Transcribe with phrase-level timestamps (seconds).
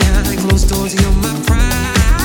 [0.00, 2.19] behind close doors, you're my pride.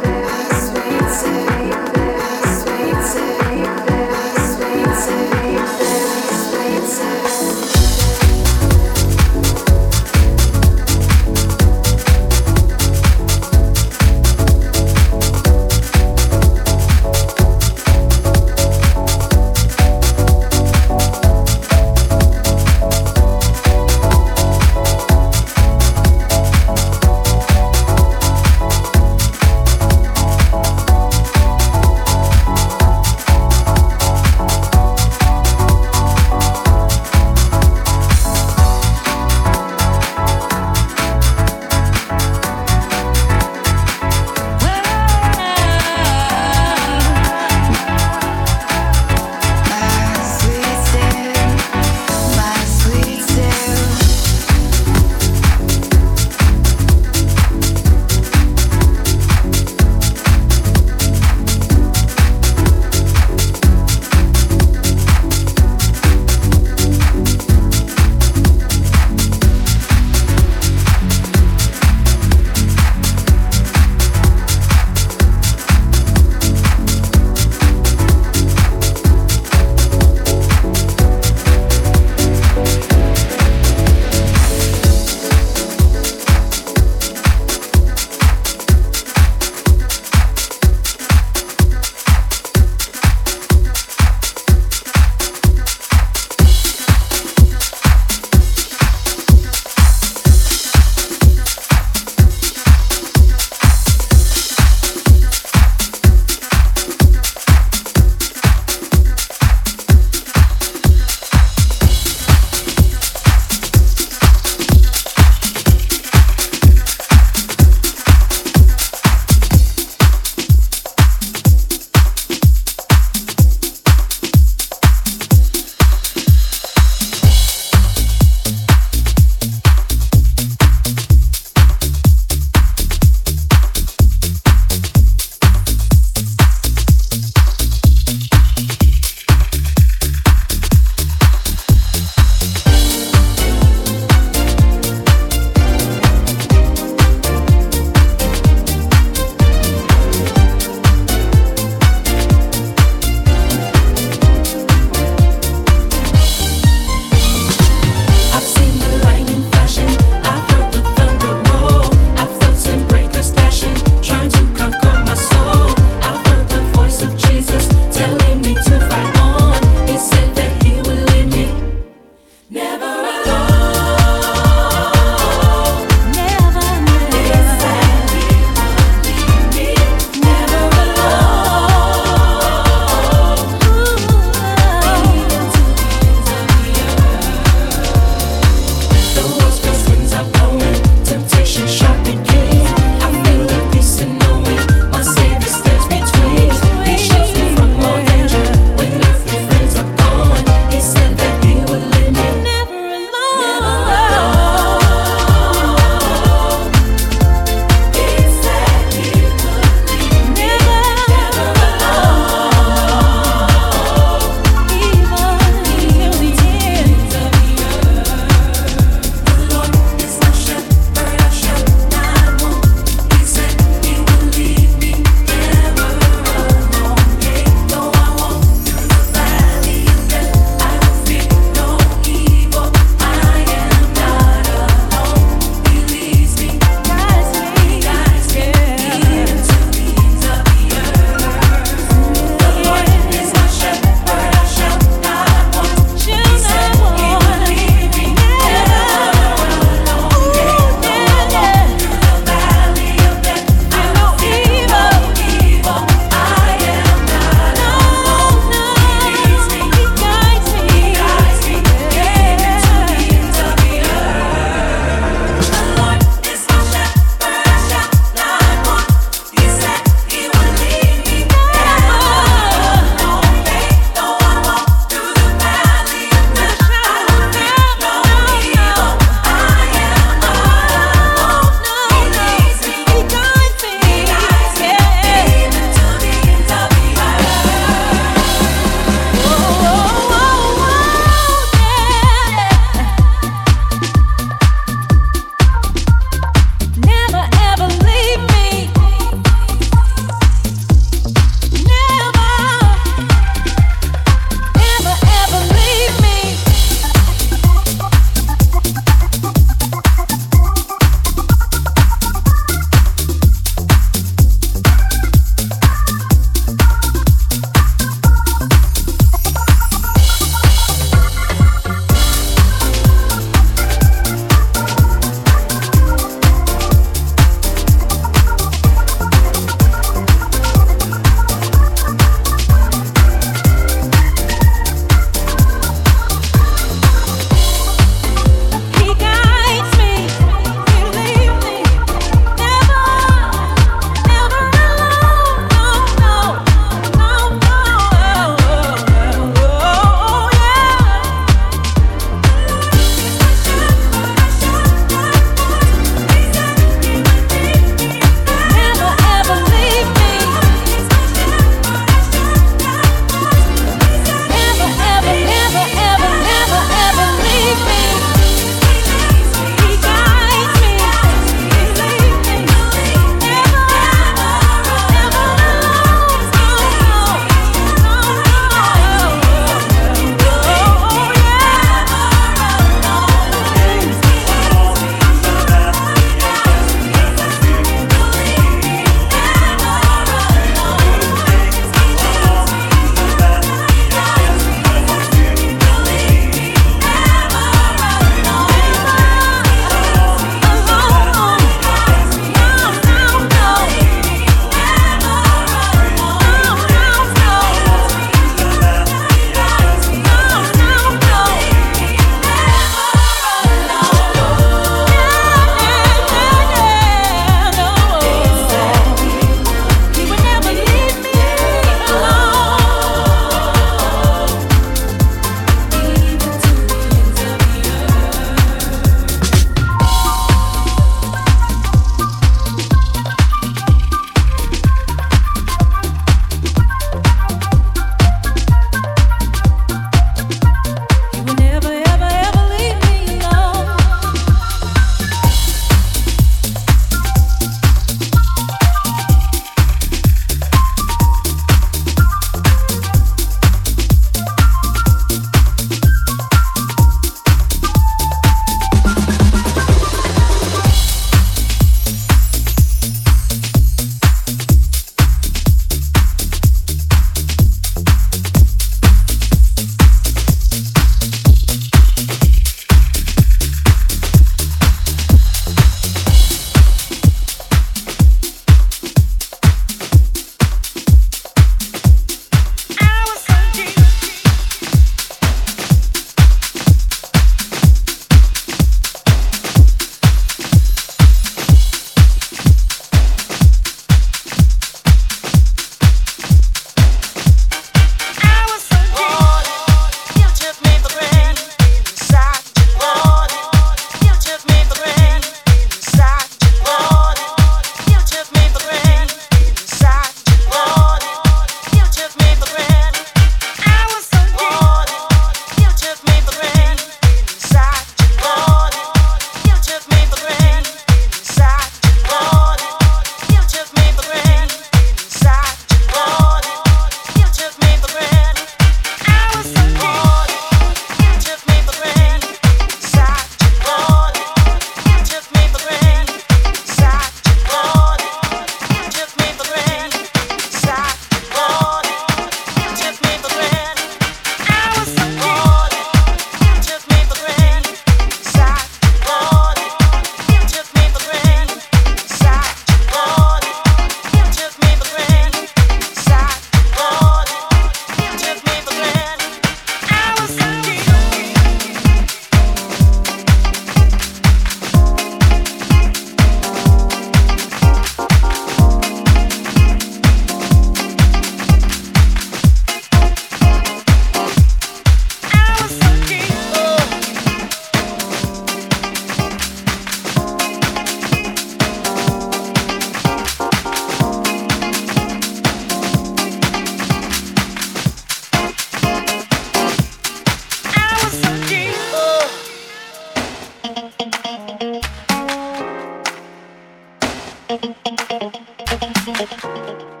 [599.01, 600.00] フフフフ。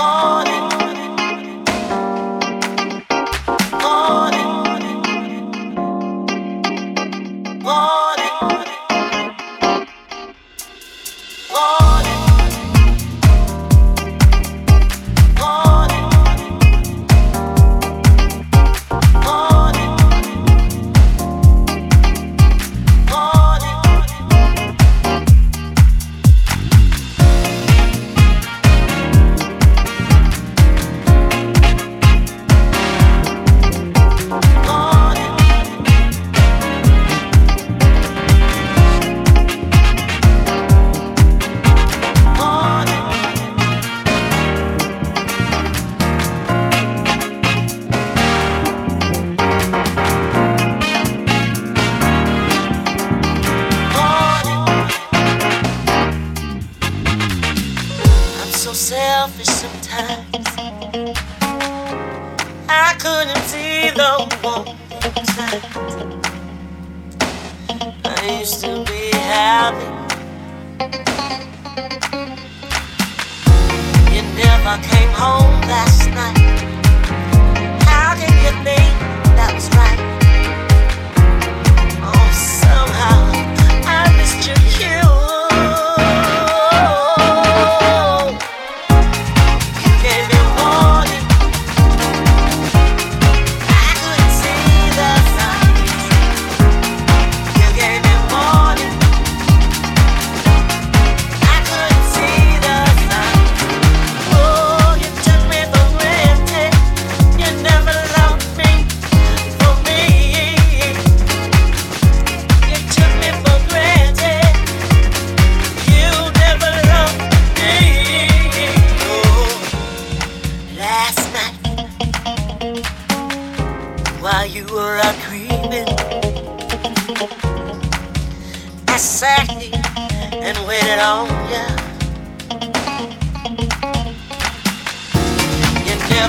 [0.00, 0.49] Somehow